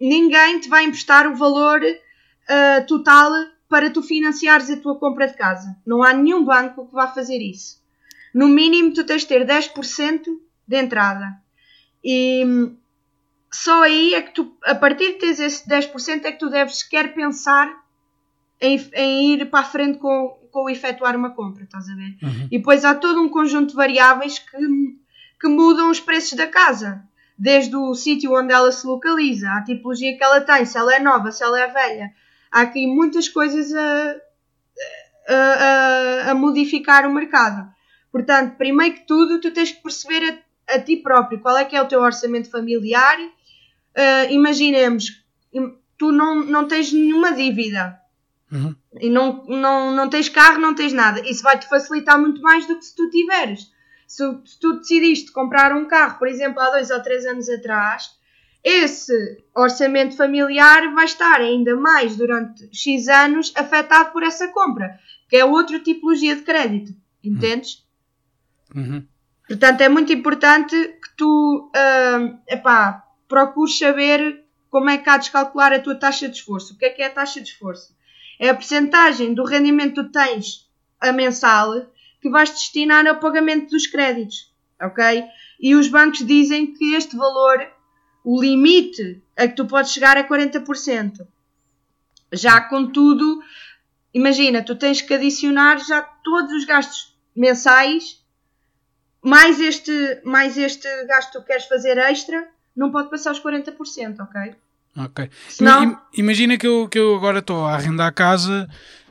[0.00, 3.30] ninguém te vai emprestar o valor uh, total
[3.68, 5.76] para tu financiares a tua compra de casa.
[5.86, 7.82] Não há nenhum banco que vá fazer isso.
[8.32, 10.24] No mínimo, tu tens de ter 10%
[10.66, 11.40] de entrada.
[12.02, 12.76] E hum,
[13.52, 16.80] só aí é que tu, a partir de teres esse 10%, é que tu deves
[16.80, 17.72] sequer pensar
[18.60, 22.16] em, em ir para a frente com, com efetuar uma compra, estás a ver?
[22.22, 22.48] Uhum.
[22.50, 24.58] E depois há todo um conjunto de variáveis que,
[25.40, 27.02] que mudam os preços da casa.
[27.36, 31.00] Desde o sítio onde ela se localiza, a tipologia que ela tem, se ela é
[31.00, 32.12] nova, se ela é velha.
[32.50, 34.14] Há aqui muitas coisas a,
[35.28, 37.68] a, a, a modificar o mercado.
[38.12, 41.74] Portanto, primeiro que tudo, tu tens que perceber a, a ti próprio qual é que
[41.74, 43.18] é o teu orçamento familiar.
[43.20, 47.98] Uh, imaginemos, im- tu não, não tens nenhuma dívida
[48.52, 48.74] Uhum.
[49.00, 51.20] e não, não, não tens carro, não tens nada.
[51.28, 53.72] Isso vai-te facilitar muito mais do que se tu tiveres.
[54.14, 58.12] Se, se tu decidiste comprar um carro, por exemplo, há dois ou três anos atrás,
[58.62, 64.98] esse orçamento familiar vai estar ainda mais durante X anos afetado por essa compra,
[65.28, 66.94] que é outra tipologia de crédito.
[67.24, 67.84] Entendes?
[68.74, 69.04] Uhum.
[69.48, 75.30] Portanto, é muito importante que tu hum, epá, procures saber como é que há de
[75.30, 76.74] calcular a tua taxa de esforço.
[76.74, 77.94] O que é que é a taxa de esforço?
[78.38, 81.86] É a percentagem do rendimento que tu tens a mensal
[82.24, 85.24] que vais destinar ao pagamento dos créditos, ok?
[85.60, 87.58] E os bancos dizem que este valor,
[88.24, 91.26] o limite a que tu podes chegar é 40%.
[92.32, 93.42] Já contudo,
[94.14, 98.24] imagina, tu tens que adicionar já todos os gastos mensais
[99.22, 104.18] mais este, mais este gasto que tu queres fazer extra, não pode passar os 40%,
[104.20, 104.54] ok?
[104.96, 105.30] Ok.
[105.50, 108.66] Senão- Im- Imagina que eu, que eu agora estou a arrendar a casa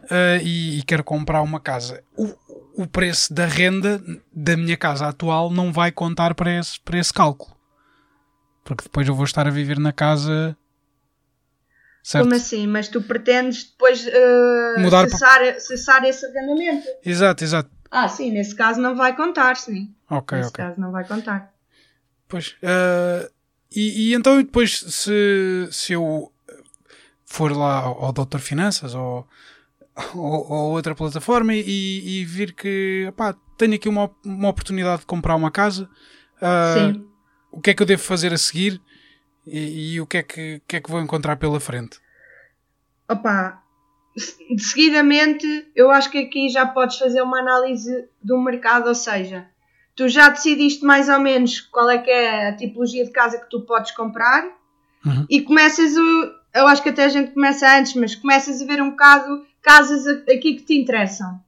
[0.09, 2.03] ah, e, e quero comprar uma casa.
[2.17, 2.33] O,
[2.75, 7.13] o preço da renda da minha casa atual não vai contar para esse, para esse
[7.13, 7.55] cálculo.
[8.63, 10.57] Porque depois eu vou estar a viver na casa.
[12.01, 12.23] Certo?
[12.23, 12.67] Como assim?
[12.67, 16.87] Mas tu pretendes depois eh, Mudar cessar, cessar esse arrendamento?
[17.05, 17.69] Exato, exato.
[17.91, 19.93] Ah, sim, nesse caso não vai contar, sim.
[20.09, 21.53] Ok, nesse caso não vai contar.
[22.27, 22.55] Pois.
[22.63, 23.29] ah,
[23.75, 26.31] e, e então depois se, se eu
[27.25, 29.27] for lá ao, ao Doutor Finanças ou,
[30.15, 35.05] ou, ou outra plataforma e, e vir que epá, tenho aqui uma, uma oportunidade de
[35.05, 35.89] comprar uma casa,
[36.41, 37.05] ah, sim.
[37.51, 38.81] o que é que eu devo fazer a seguir
[39.45, 41.99] e, e o que é que, que é que vou encontrar pela frente?
[43.09, 43.61] Opa,
[44.17, 49.47] se- seguidamente, eu acho que aqui já podes fazer uma análise do mercado, ou seja,
[49.95, 53.49] tu já decidiste mais ou menos qual é que é a tipologia de casa que
[53.49, 54.43] tu podes comprar
[55.05, 55.25] Uhum.
[55.29, 56.42] e começas o.
[56.53, 60.05] Eu acho que até a gente começa antes, mas começas a ver um bocado casas
[60.05, 61.41] aqui que te interessam.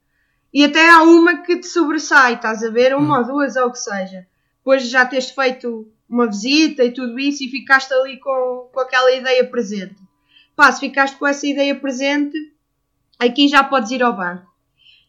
[0.54, 2.96] E até há uma que te sobressai, estás a ver?
[2.96, 4.26] Uma ou duas, ou o que seja.
[4.58, 9.12] Depois já tens feito uma visita e tudo isso e ficaste ali com, com aquela
[9.12, 9.96] ideia presente.
[10.56, 12.38] Pá, se ficaste com essa ideia presente,
[13.20, 14.50] aqui já podes ir ao banco.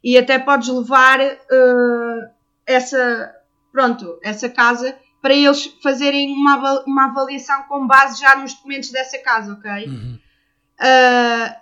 [0.02, 2.30] E até podes levar eh,
[2.66, 3.35] essa,
[3.72, 9.18] pronto, essa casa para eles fazerem uma, uma avaliação com base já nos documentos dessa
[9.18, 9.88] casa, ok?
[9.88, 10.20] Uhum.
[10.78, 11.54] Uh,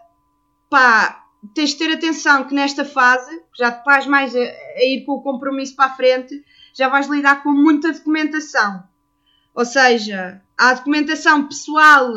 [0.68, 1.24] pá,
[1.54, 5.12] tens de ter atenção que nesta fase, já te vais mais a, a ir com
[5.12, 8.84] o compromisso para a frente, já vais lidar com muita documentação.
[9.54, 12.12] Ou seja, há a documentação pessoal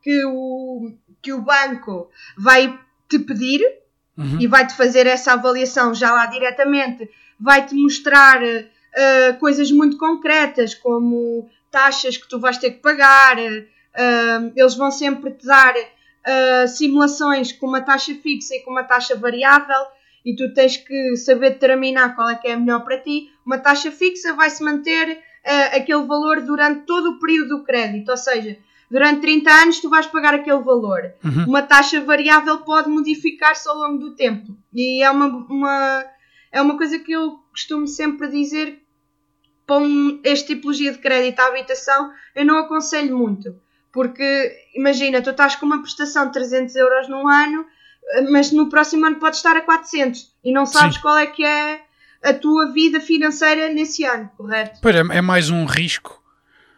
[0.00, 3.60] que o, que o banco vai te pedir
[4.14, 4.38] Uhum.
[4.38, 7.08] e vai-te fazer essa avaliação já lá diretamente,
[7.40, 8.42] vai-te mostrar
[8.96, 14.90] uh, coisas muito concretas, como taxas que tu vais ter que pagar, uh, eles vão
[14.90, 19.86] sempre te dar uh, simulações com uma taxa fixa e com uma taxa variável
[20.24, 23.30] e tu tens que saber determinar qual é que é a melhor para ti.
[23.44, 25.18] Uma taxa fixa vai se manter
[25.72, 28.56] aquele valor durante todo o período do crédito, ou seja,
[28.88, 31.46] durante 30 anos tu vais pagar aquele valor Uhum.
[31.48, 34.56] uma taxa variável pode modificar-se ao longo do tempo.
[34.72, 36.04] E é uma, uma,
[36.52, 38.81] é uma coisa que eu costumo sempre dizer
[39.66, 43.54] para um, este tipologia de crédito à habitação, eu não aconselho muito.
[43.92, 47.64] Porque, imagina, tu estás com uma prestação de 300 euros num ano,
[48.30, 51.02] mas no próximo ano pode estar a 400 e não sabes Sim.
[51.02, 51.82] qual é que é
[52.22, 54.80] a tua vida financeira nesse ano, correto?
[54.80, 56.22] Pois é, é mais um risco.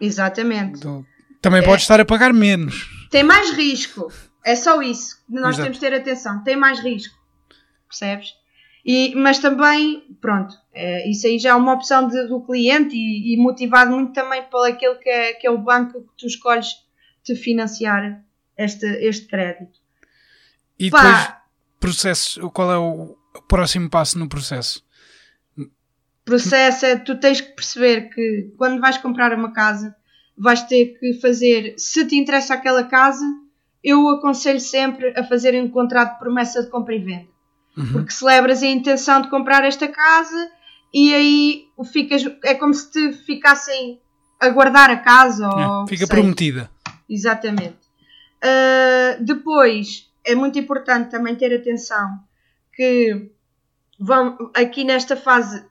[0.00, 0.80] Exatamente.
[0.80, 1.06] do-
[1.40, 1.64] Também É.
[1.64, 2.88] pode estar a pagar menos.
[3.10, 4.10] Tem mais risco.
[4.44, 5.22] É só isso.
[5.28, 5.62] Nós Exato.
[5.62, 6.42] temos de ter atenção.
[6.42, 7.14] Tem mais risco.
[7.88, 8.34] Percebes?
[8.84, 13.32] E, mas também, pronto, é, isso aí já é uma opção de- do cliente e,
[13.32, 16.84] e motivado muito também por aquele que é, que é o banco que tu escolhes
[17.22, 18.22] te financiar
[18.58, 19.78] este, este crédito.
[20.78, 21.34] E Pá, depois,
[21.80, 23.16] processo, qual é o
[23.48, 24.84] próximo passo no processo?
[26.24, 29.94] Processo é tu tens que perceber que quando vais comprar uma casa
[30.36, 33.24] vais ter que fazer, se te interessa aquela casa,
[33.82, 37.33] eu aconselho sempre a fazer um contrato de promessa de compra e venda.
[37.76, 37.92] Uhum.
[37.92, 40.50] Porque celebras a intenção de comprar esta casa
[40.92, 44.00] e aí ficas, é como se te ficassem
[44.40, 45.44] a guardar a casa.
[45.44, 46.16] É, ou, fica sei.
[46.16, 46.70] prometida.
[47.08, 47.84] Exatamente.
[48.42, 52.20] Uh, depois, é muito importante também ter atenção
[52.72, 53.30] que
[53.98, 55.64] vão, aqui nesta fase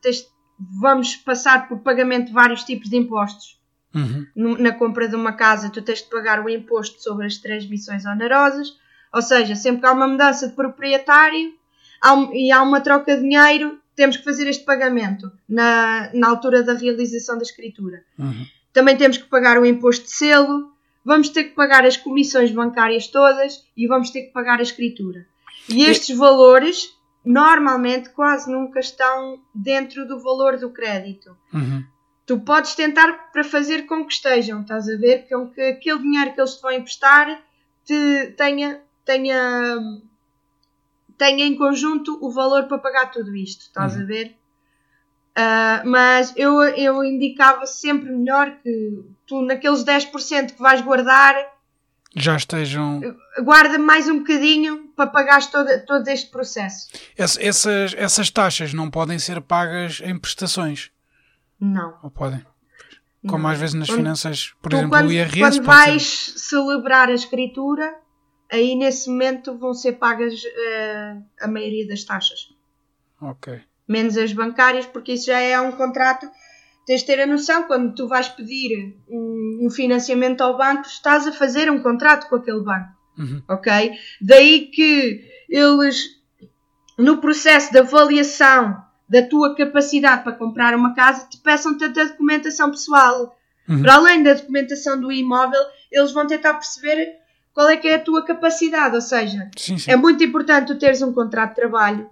[0.80, 3.62] vamos passar por pagamento de vários tipos de impostos.
[3.94, 4.58] Uhum.
[4.60, 8.76] Na compra de uma casa, tu tens de pagar o imposto sobre as transmissões onerosas,
[9.14, 11.54] ou seja, sempre que há uma mudança de proprietário
[12.04, 16.62] há e há uma troca de dinheiro, temos que fazer este pagamento na, na altura
[16.64, 18.04] da realização da escritura.
[18.20, 18.46] Uhum.
[18.74, 20.72] Também temos que pagar o imposto de selo,
[21.06, 25.26] vamos ter que pagar as comissões bancárias todas e vamos ter que pagar a escritura.
[25.70, 31.38] E estes valores normalmente quase nunca estão dentro do valor do crédito.
[31.54, 31.84] Uhum.
[32.26, 35.28] Tu podes tentar para fazer com que estejam, estás a ver?
[35.30, 37.42] Com que aquele dinheiro que eles te vão emprestar
[37.86, 39.78] te tenha, tenha
[41.24, 44.02] tenha em conjunto o valor para pagar tudo isto, estás uhum.
[44.02, 44.36] a ver?
[45.32, 51.34] Uh, mas eu, eu indicava sempre melhor que tu, naqueles 10% que vais guardar,
[52.16, 53.02] já estejam.
[53.40, 56.88] Guarda mais um bocadinho para pagares todo, todo este processo.
[57.18, 60.92] essas, essas taxas não podem ser pagas em prestações?
[61.60, 61.98] Não.
[62.04, 62.46] Ou podem?
[63.28, 63.50] Como não.
[63.50, 65.40] às vezes nas quando, finanças, por exemplo, quando, o IRS.
[65.40, 66.38] Quando vais ser...
[66.38, 67.96] celebrar a escritura,
[68.54, 72.54] aí nesse momento vão ser pagas uh, a maioria das taxas.
[73.20, 73.60] Ok.
[73.88, 76.30] Menos as bancárias, porque isso já é um contrato.
[76.86, 81.26] Tens de ter a noção, quando tu vais pedir um, um financiamento ao banco, estás
[81.26, 82.90] a fazer um contrato com aquele banco.
[83.18, 83.42] Uhum.
[83.48, 83.72] Ok?
[84.22, 86.22] Daí que eles,
[86.98, 92.70] no processo de avaliação da tua capacidade para comprar uma casa, te peçam tanta documentação
[92.70, 93.36] pessoal.
[93.68, 93.82] Uhum.
[93.82, 95.62] Para além da documentação do imóvel,
[95.92, 97.23] eles vão tentar perceber
[97.54, 98.96] qual é que é a tua capacidade.
[98.96, 99.92] Ou seja, sim, sim.
[99.92, 102.10] é muito importante tu teres um contrato de trabalho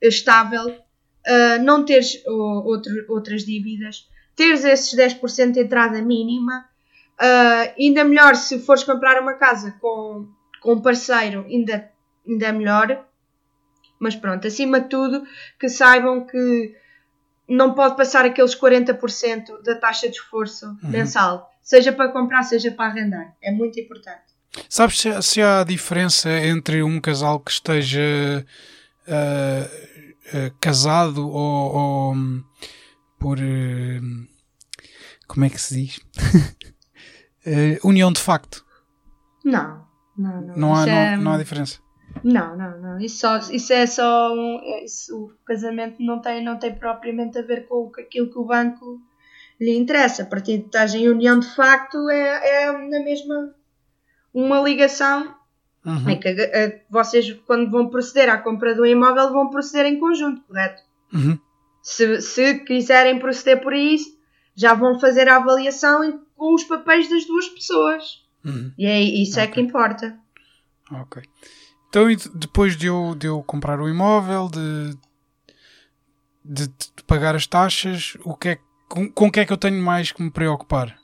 [0.00, 6.66] estável, uh, não teres outro, outras dívidas, teres esses 10% de entrada mínima.
[7.20, 10.26] Uh, ainda melhor se fores comprar uma casa com,
[10.60, 11.90] com um parceiro, ainda,
[12.26, 13.06] ainda melhor.
[13.98, 15.24] Mas pronto, acima de tudo,
[15.60, 16.74] que saibam que
[17.48, 20.90] não pode passar aqueles 40% da taxa de esforço uhum.
[20.90, 23.36] mensal, seja para comprar, seja para arrendar.
[23.40, 24.31] É muito importante.
[24.68, 28.44] Sabes se, se há diferença entre um casal que esteja
[29.08, 32.14] uh, uh, casado ou, ou
[33.18, 33.38] por.
[33.38, 34.26] Uh,
[35.26, 36.00] como é que se diz?
[37.82, 38.64] união de facto?
[39.44, 39.86] Não,
[40.16, 40.56] não, não.
[40.56, 41.16] Não há, é...
[41.16, 41.80] não, não há diferença.
[42.22, 43.00] Não, não, não.
[43.00, 44.34] Isso, só, isso é só.
[44.34, 48.38] Um, é isso, o casamento não tem, não tem propriamente a ver com aquilo que
[48.38, 49.00] o banco
[49.58, 50.24] lhe interessa.
[50.24, 53.54] A partir de estás em união de facto, é, é na mesma
[54.32, 55.34] uma ligação
[55.84, 56.08] uhum.
[56.08, 59.98] é que a, a, vocês, quando vão proceder à compra do imóvel, vão proceder em
[59.98, 60.82] conjunto, correto?
[61.12, 61.38] Uhum.
[61.82, 64.16] Se, se quiserem proceder por isso,
[64.54, 68.22] já vão fazer a avaliação com os papéis das duas pessoas.
[68.44, 68.72] Uhum.
[68.78, 69.44] E é isso okay.
[69.44, 70.18] é que importa.
[70.90, 71.22] Ok.
[71.88, 74.96] Então, depois de eu, de eu comprar o imóvel, de,
[76.44, 79.58] de, de pagar as taxas, o que é, com, com o que é que eu
[79.58, 80.96] tenho mais que me preocupar?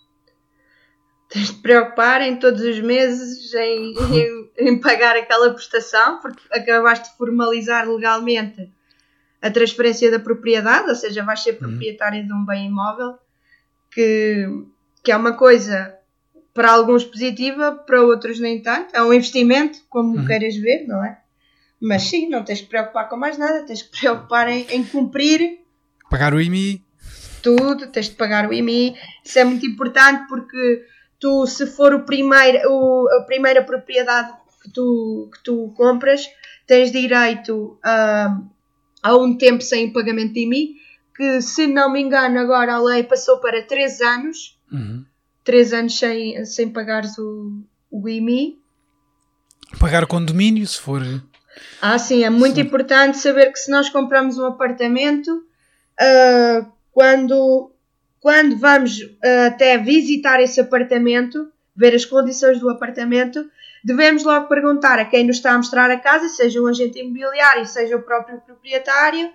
[1.28, 7.10] Tens de preocupar em todos os meses em, em, em, pagar aquela prestação, porque acabaste
[7.10, 8.70] de formalizar legalmente
[9.40, 11.58] a transferência da propriedade, ou seja, vais ser uhum.
[11.58, 13.18] proprietário de um bem imóvel,
[13.90, 14.46] que,
[15.02, 15.94] que é uma coisa
[16.54, 18.94] para alguns positiva, para outros nem tanto.
[18.96, 20.26] É um investimento, como uhum.
[20.26, 21.18] queiras ver, não é?
[21.80, 25.60] Mas sim, não tens que preocupar com mais nada, tens que preocupar em, em cumprir.
[26.10, 26.84] Pagar o IMI.
[27.42, 28.96] Tudo, tens de pagar o IMI.
[29.24, 30.84] Isso é muito importante porque
[31.18, 36.28] tu, se for o primeiro, o, a primeira propriedade que tu, que tu compras,
[36.66, 38.38] tens direito a,
[39.02, 40.76] a um tempo sem pagamento de IMI,
[41.16, 45.04] que se não me engano agora a lei passou para 3 anos, uhum.
[45.44, 48.58] 3 anos sem, sem pagares o, o IMI.
[49.78, 51.02] Pagar condomínio, se for...
[51.82, 52.60] Ah, sim, é muito sim.
[52.60, 57.72] importante saber que se nós compramos um apartamento, uh, quando
[58.20, 63.48] quando vamos uh, até visitar esse apartamento, ver as condições do apartamento,
[63.84, 67.64] devemos logo perguntar a quem nos está a mostrar a casa, seja um agente imobiliário,
[67.66, 69.30] seja o próprio proprietário,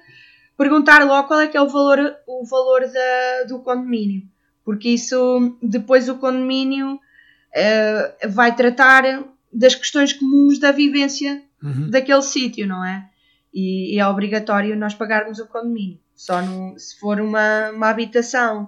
[0.57, 4.23] perguntar logo qual é que é o valor, o valor da, do condomínio.
[4.65, 9.03] Porque isso, depois o condomínio uh, vai tratar
[9.51, 11.89] das questões comuns da vivência Uhum.
[11.89, 13.05] daquele sítio, não é?
[13.53, 15.97] E, e é obrigatório nós pagarmos o condomínio.
[16.13, 18.67] Só no- se for uma, uma habitação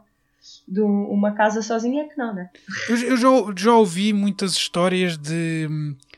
[0.68, 2.50] de um- uma casa sozinha é que não, né?
[2.90, 5.68] Eu, eu já, já ouvi muitas histórias de,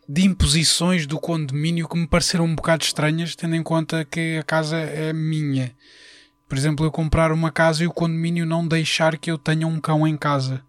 [0.07, 4.43] de imposições do condomínio que me pareceram um bocado estranhas, tendo em conta que a
[4.43, 5.71] casa é minha.
[6.47, 9.81] Por exemplo, eu comprar uma casa e o condomínio não deixar que eu tenha um
[9.81, 10.63] cão em casa.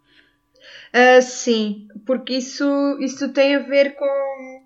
[0.93, 2.65] Ah, sim, porque isso,
[3.01, 4.61] isso tem a ver com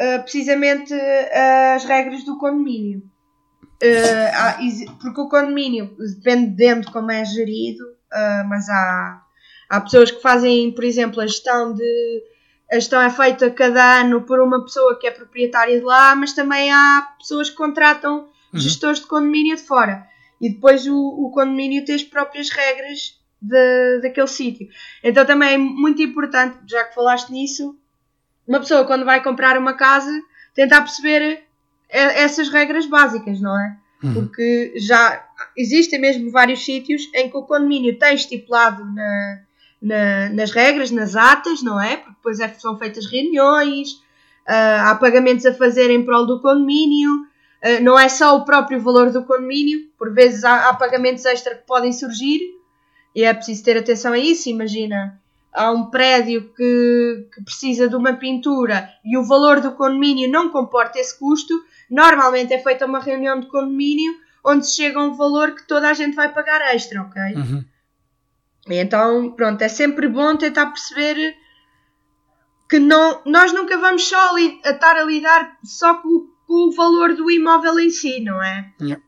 [0.00, 3.02] ah, precisamente ah, as regras do condomínio.
[5.00, 9.22] Porque o condomínio, dependendo de como é gerido, ah, mas há,
[9.68, 12.22] há pessoas que fazem, por exemplo, a gestão de.
[12.70, 16.34] A gestão é feita cada ano por uma pessoa que é proprietária de lá, mas
[16.34, 18.60] também há pessoas que contratam Uhum.
[18.60, 20.06] gestores de condomínio de fora.
[20.40, 24.68] E depois o, o condomínio tem as próprias regras de, daquele sítio.
[25.02, 27.76] Então também é muito importante, já que falaste nisso,
[28.46, 30.10] uma pessoa quando vai comprar uma casa
[30.54, 31.44] tentar perceber
[31.88, 33.76] eh, essas regras básicas, não é?
[34.02, 34.14] Uhum.
[34.14, 35.27] Porque já
[35.60, 39.40] existem mesmo vários sítios em que o condomínio tem estipulado na-
[39.82, 41.96] na- nas regras, nas atas, não é?
[41.96, 44.00] Porque depois é- são feitas reuniões,
[44.46, 47.10] ah, há pagamentos a fazer em prol do condomínio,
[47.62, 51.54] ah, não é só o próprio valor do condomínio, por vezes há, há pagamentos extra
[51.54, 52.40] que podem surgir
[53.14, 54.48] e é preciso ter atenção a isso.
[54.48, 55.18] Imagina,
[55.52, 60.50] há um prédio que, que precisa de uma pintura e o valor do condomínio não
[60.50, 61.52] comporta esse custo,
[61.90, 64.12] normalmente é feita uma reunião de condomínio
[64.44, 67.22] onde chega a um valor que toda a gente vai pagar extra, ok?
[67.34, 67.64] Uhum.
[68.70, 71.34] Então, pronto, é sempre bom tentar perceber
[72.68, 76.72] que não, nós nunca vamos só li- a estar a lidar só com, com o
[76.72, 78.70] valor do imóvel em si, não é?
[78.80, 79.02] Yeah.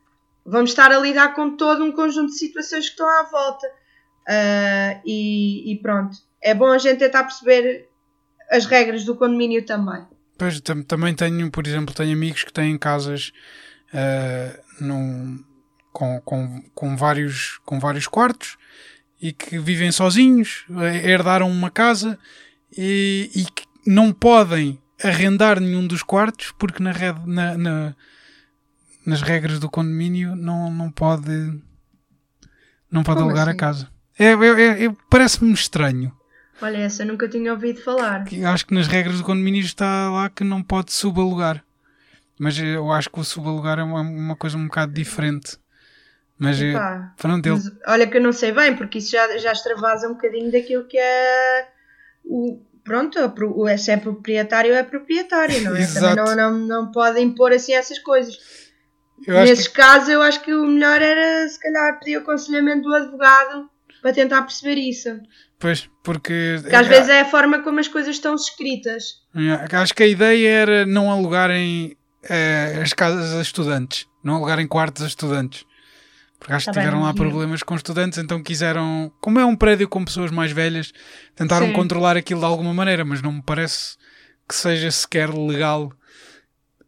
[0.47, 3.67] Vamos estar a lidar com todo um conjunto de situações que estão à volta.
[4.27, 7.89] Ah, e, e pronto, é bom a gente tentar perceber
[8.51, 10.07] as regras do condomínio também.
[10.39, 13.31] Pois, tam- também tenho, por exemplo, tenho amigos que têm casas
[13.93, 15.43] ah, num-
[15.93, 18.57] com, com, com, vários, com vários quartos
[19.21, 22.19] e que vivem sozinhos, eh, herdaram uma casa
[22.77, 27.97] e, e que não podem arrendar nenhum dos quartos porque na, red- na- na-
[29.05, 31.31] nas regras do condomínio não, não pode
[32.91, 33.59] não pode Como alugar a assim?
[33.59, 33.89] casa.
[34.19, 36.13] É, é- é- é- Parece-me estranho.
[36.63, 38.25] Olha, essa eu nunca tinha ouvido falar.
[38.53, 41.65] Acho que nas regras do condomínio está lá que não pode subalugar.
[42.41, 45.59] Mas eu acho que o subalugar é uma, uma coisa um bocado diferente.
[46.39, 49.37] Mas eh, Epá, pronto, ele, Mas, olha que eu não sei bem, porque isso já,
[49.37, 51.69] já extravasa um bocadinho daquilo que é
[52.25, 52.59] o.
[52.83, 55.87] Pronto, o- se é proprietário é proprietário, não é?
[55.87, 56.17] Também Exato.
[56.17, 58.39] não, não, não pode impor assim essas coisas.
[59.29, 62.95] Nesses que, casos, eu acho que o melhor era se calhar pedir o aconselhamento do
[62.95, 63.69] advogado
[64.01, 65.11] para tentar perceber isso.
[65.59, 69.21] pois, porque Porque às vezes é a forma como as coisas estão escritas.
[69.37, 74.67] eh, acho que a ideia era não alugarem eh, as casas a estudantes, não alugarem
[74.67, 75.65] quartos a estudantes.
[76.39, 79.55] Porque acho que Tá bem, tiveram lá problemas com estudantes, então quiseram, como é um
[79.55, 80.91] prédio com pessoas mais velhas,
[81.37, 81.73] tentaram Sim.
[81.75, 83.97] controlar aquilo de alguma maneira, mas não me parece
[84.49, 85.93] que seja sequer legal.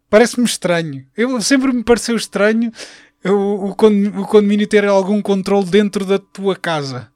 [0.09, 1.07] Parece-me estranho.
[1.17, 2.71] Eu sempre me pareceu estranho
[3.25, 7.11] o, o, con- o condomínio ter algum controle dentro da tua casa.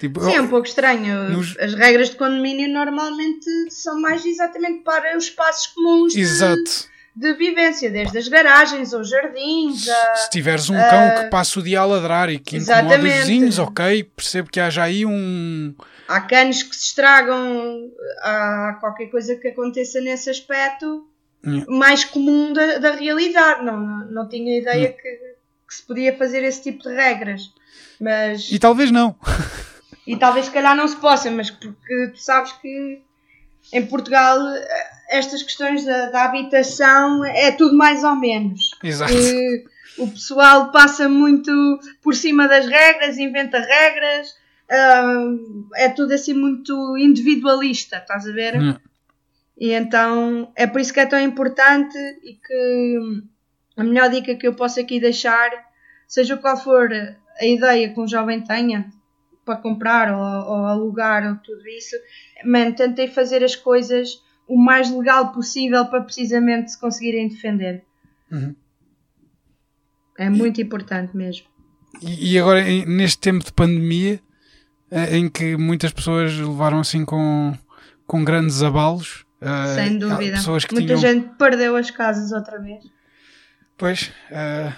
[0.00, 1.30] Tipo, Sim, é um pouco estranho.
[1.30, 6.62] Nos- As regras de condomínio normalmente são mais exatamente para os espaços comuns Exato.
[6.62, 9.88] de vivência, desde as garagens aos jardins.
[9.88, 10.14] A...
[10.16, 13.18] Se tiveres um cão que passa o dia a ladrar e que incomoda os Exatamente.
[13.18, 15.74] vizinhos, ok, percebo que haja aí um.
[16.08, 17.90] Há canos que se estragam,
[18.22, 21.06] há qualquer coisa que aconteça nesse aspecto
[21.44, 21.66] Yeah.
[21.68, 23.64] mais comum da, da realidade.
[23.64, 23.76] Não,
[24.08, 27.50] não, tinha ideia que, que se podia fazer esse tipo de regras.
[28.00, 29.16] Mas, E talvez não.
[30.06, 33.02] e talvez se calhar não se possa, mas porque tu sabes que
[33.72, 38.70] em Portugal eh, estas questões da, da habitação é tudo mais ou menos.
[38.82, 39.12] Exato.
[39.12, 39.64] que
[39.98, 41.52] o pessoal passa muito
[42.02, 44.34] por cima das regras, inventa regras,
[45.04, 48.54] hum, é tudo assim muito individualista, estás a ver?
[48.54, 48.80] Yeah.
[49.58, 53.22] E então é por isso que é tão importante e que
[53.76, 55.50] a melhor dica que eu posso aqui deixar,
[56.08, 56.90] seja qual for
[57.38, 58.90] a ideia que um jovem tenha
[59.44, 61.96] para comprar ou, ou alugar ou tudo isso,
[62.44, 64.22] man, tentem fazer as coisas
[64.52, 67.82] o mais legal possível para precisamente se conseguirem defender.
[68.30, 68.54] Uhum.
[70.18, 71.46] É muito importante mesmo.
[72.02, 74.20] E, e agora, neste tempo de pandemia,
[74.90, 77.56] eh, em que muitas pessoas levaram assim com,
[78.06, 80.36] com grandes abalos, eh, Sem dúvida.
[80.36, 81.00] pessoas que Muita tinham.
[81.00, 82.84] gente perdeu as casas outra vez.
[83.78, 84.70] Pois, eh,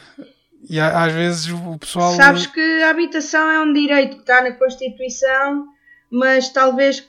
[0.71, 2.15] e às vezes o pessoal.
[2.15, 5.67] Sabes que a habitação é um direito que está na Constituição,
[6.09, 7.09] mas talvez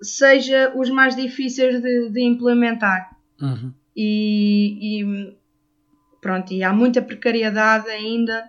[0.00, 3.16] seja os mais difíceis de, de implementar.
[3.40, 3.72] Uhum.
[3.96, 5.36] E, e,
[6.20, 8.44] pronto, e há muita precariedade ainda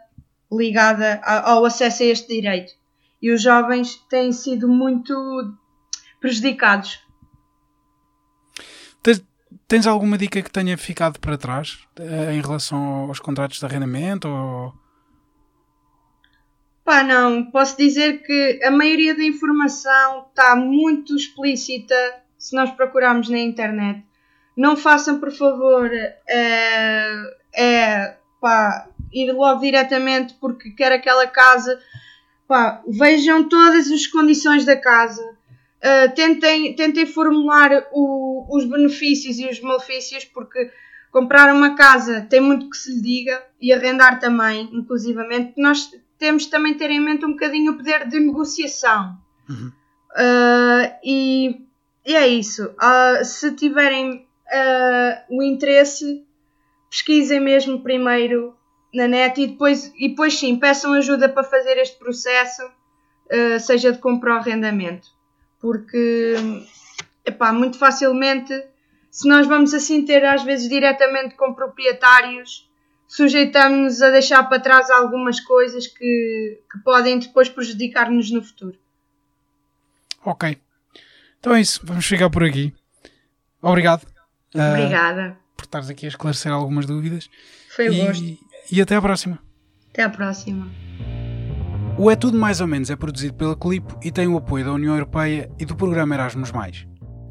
[0.52, 2.74] ligada ao acesso a este direito.
[3.22, 5.14] E os jovens têm sido muito
[6.20, 7.00] prejudicados.
[9.02, 9.24] Tens,
[9.68, 14.28] tens alguma dica que tenha ficado para trás uh, em relação aos contratos de arrendamento?
[14.28, 14.86] Ou...
[16.88, 17.43] Pá, não.
[17.51, 21.93] Posso dizer que a maioria da informação está muito explícita
[22.38, 24.05] se nós procurarmos na internet.
[24.55, 27.13] Não façam, por favor, é,
[27.53, 31.77] é pá, ir logo diretamente porque quer aquela casa.
[32.47, 35.21] Pá, vejam todas as condições da casa.
[35.83, 40.71] Uh, tentem, tentem formular o, os benefícios e os malefícios, porque
[41.11, 45.51] comprar uma casa tem muito que se lhe diga e arrendar também, inclusivamente.
[45.57, 49.18] Nós temos também ter em mente um bocadinho o poder de negociação.
[49.49, 49.72] Uhum.
[50.11, 51.61] Uh, e,
[52.05, 52.65] e, é isso.
[52.65, 56.26] Uh, se tiverem uh, o interesse,
[56.89, 58.55] pesquisem mesmo primeiro
[58.93, 62.63] na net e depois, e depois sim, peçam ajuda para fazer este processo,
[63.59, 65.09] seja de compra ou arrendamento.
[65.59, 66.36] Porque,
[67.26, 68.53] epá, muito facilmente,
[69.11, 72.66] se nós vamos assim ter às vezes diretamente com proprietários,
[73.08, 78.78] sujeitamos-nos a deixar para trás algumas coisas que, que podem depois prejudicar-nos no futuro.
[80.26, 80.58] Ok.
[81.39, 81.82] Então é isso.
[81.84, 82.74] Vamos chegar por aqui.
[83.62, 84.05] Obrigado.
[84.53, 85.38] Ah, Obrigada.
[85.39, 87.30] Uh, por estares aqui a esclarecer algumas dúvidas.
[87.76, 88.24] Foi e, gosto.
[88.72, 89.39] E até à próxima.
[89.89, 90.68] Até à próxima.
[91.97, 94.74] O É Tudo Mais ou Menos é produzido pela Clipo e tem o apoio da
[94.74, 96.51] União Europeia e do programa Erasmus+.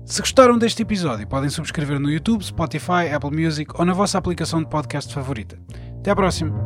[0.07, 4.63] Se gostaram deste episódio, podem subscrever no YouTube, Spotify, Apple Music ou na vossa aplicação
[4.63, 5.59] de podcast favorita.
[5.99, 6.65] Até à próxima!